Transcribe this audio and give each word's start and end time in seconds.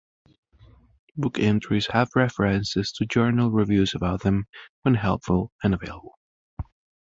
Book 1.15 1.37
entries 1.37 1.85
have 1.93 2.09
references 2.15 2.91
to 2.93 3.05
journal 3.05 3.51
reviews 3.51 3.93
about 3.93 4.23
them 4.23 4.47
when 4.81 4.95
helpful 4.95 5.51
and 5.61 5.75
available. 5.75 6.17